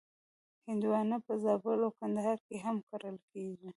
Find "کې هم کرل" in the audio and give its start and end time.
2.47-3.17